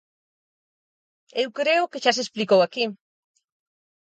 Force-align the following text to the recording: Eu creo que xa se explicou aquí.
Eu 1.43 1.49
creo 1.59 1.89
que 1.91 2.01
xa 2.03 2.11
se 2.15 2.23
explicou 2.25 2.59
aquí. 2.63 2.85